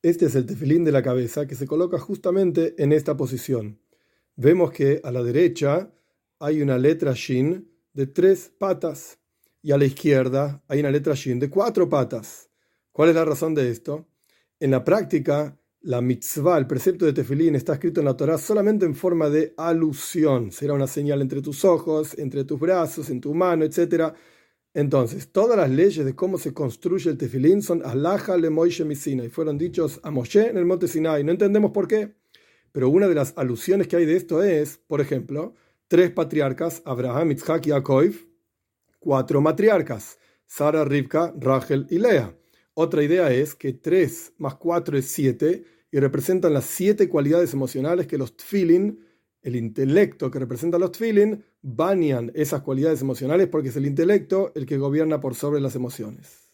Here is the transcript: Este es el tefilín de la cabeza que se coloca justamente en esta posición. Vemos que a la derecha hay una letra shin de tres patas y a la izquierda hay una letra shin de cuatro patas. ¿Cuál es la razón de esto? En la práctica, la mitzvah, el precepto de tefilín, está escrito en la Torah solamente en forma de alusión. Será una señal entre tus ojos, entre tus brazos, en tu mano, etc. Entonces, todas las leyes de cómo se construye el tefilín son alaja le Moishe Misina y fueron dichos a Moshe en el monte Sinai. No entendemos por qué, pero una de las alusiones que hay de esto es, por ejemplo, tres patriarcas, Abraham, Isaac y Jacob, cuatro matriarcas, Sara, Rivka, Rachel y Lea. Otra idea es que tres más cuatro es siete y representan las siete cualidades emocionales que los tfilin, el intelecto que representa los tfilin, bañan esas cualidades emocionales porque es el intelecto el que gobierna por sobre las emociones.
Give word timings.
Este 0.00 0.26
es 0.26 0.36
el 0.36 0.46
tefilín 0.46 0.84
de 0.84 0.92
la 0.92 1.02
cabeza 1.02 1.48
que 1.48 1.56
se 1.56 1.66
coloca 1.66 1.98
justamente 1.98 2.76
en 2.78 2.92
esta 2.92 3.16
posición. 3.16 3.80
Vemos 4.36 4.70
que 4.70 5.00
a 5.02 5.10
la 5.10 5.24
derecha 5.24 5.92
hay 6.38 6.62
una 6.62 6.78
letra 6.78 7.14
shin 7.14 7.68
de 7.94 8.06
tres 8.06 8.48
patas 8.56 9.18
y 9.60 9.72
a 9.72 9.76
la 9.76 9.86
izquierda 9.86 10.62
hay 10.68 10.78
una 10.78 10.92
letra 10.92 11.14
shin 11.14 11.40
de 11.40 11.50
cuatro 11.50 11.88
patas. 11.88 12.48
¿Cuál 12.92 13.08
es 13.08 13.16
la 13.16 13.24
razón 13.24 13.54
de 13.56 13.70
esto? 13.70 14.06
En 14.60 14.70
la 14.70 14.84
práctica, 14.84 15.58
la 15.80 16.00
mitzvah, 16.00 16.58
el 16.58 16.68
precepto 16.68 17.04
de 17.04 17.12
tefilín, 17.12 17.56
está 17.56 17.72
escrito 17.72 18.00
en 18.00 18.06
la 18.06 18.16
Torah 18.16 18.38
solamente 18.38 18.86
en 18.86 18.94
forma 18.94 19.28
de 19.28 19.52
alusión. 19.56 20.52
Será 20.52 20.74
una 20.74 20.86
señal 20.86 21.22
entre 21.22 21.42
tus 21.42 21.64
ojos, 21.64 22.16
entre 22.16 22.44
tus 22.44 22.60
brazos, 22.60 23.10
en 23.10 23.20
tu 23.20 23.34
mano, 23.34 23.64
etc. 23.64 24.14
Entonces, 24.74 25.32
todas 25.32 25.56
las 25.56 25.70
leyes 25.70 26.04
de 26.04 26.14
cómo 26.14 26.38
se 26.38 26.52
construye 26.52 27.10
el 27.10 27.18
tefilín 27.18 27.62
son 27.62 27.84
alaja 27.84 28.36
le 28.36 28.50
Moishe 28.50 28.84
Misina 28.84 29.24
y 29.24 29.28
fueron 29.28 29.58
dichos 29.58 29.98
a 30.02 30.10
Moshe 30.10 30.48
en 30.48 30.56
el 30.56 30.66
monte 30.66 30.88
Sinai. 30.88 31.24
No 31.24 31.32
entendemos 31.32 31.70
por 31.72 31.88
qué, 31.88 32.14
pero 32.72 32.90
una 32.90 33.08
de 33.08 33.14
las 33.14 33.32
alusiones 33.36 33.88
que 33.88 33.96
hay 33.96 34.06
de 34.06 34.16
esto 34.16 34.42
es, 34.42 34.78
por 34.86 35.00
ejemplo, 35.00 35.54
tres 35.88 36.10
patriarcas, 36.10 36.82
Abraham, 36.84 37.32
Isaac 37.32 37.66
y 37.66 37.70
Jacob, 37.70 38.12
cuatro 38.98 39.40
matriarcas, 39.40 40.18
Sara, 40.46 40.84
Rivka, 40.84 41.32
Rachel 41.38 41.86
y 41.90 41.98
Lea. 41.98 42.36
Otra 42.74 43.02
idea 43.02 43.32
es 43.32 43.54
que 43.54 43.72
tres 43.72 44.32
más 44.38 44.54
cuatro 44.54 44.96
es 44.96 45.06
siete 45.06 45.64
y 45.90 45.98
representan 45.98 46.52
las 46.52 46.66
siete 46.66 47.08
cualidades 47.08 47.52
emocionales 47.54 48.06
que 48.06 48.18
los 48.18 48.36
tfilin, 48.36 49.04
el 49.42 49.56
intelecto 49.56 50.30
que 50.30 50.38
representa 50.38 50.78
los 50.78 50.92
tfilin, 50.92 51.44
bañan 51.62 52.32
esas 52.34 52.62
cualidades 52.62 53.00
emocionales 53.00 53.48
porque 53.48 53.68
es 53.68 53.76
el 53.76 53.86
intelecto 53.86 54.52
el 54.54 54.66
que 54.66 54.78
gobierna 54.78 55.20
por 55.20 55.34
sobre 55.34 55.60
las 55.60 55.74
emociones. 55.76 56.47